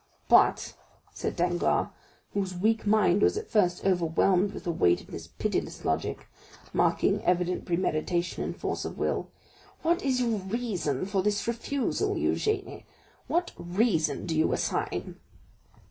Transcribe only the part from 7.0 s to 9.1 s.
evident premeditation and force of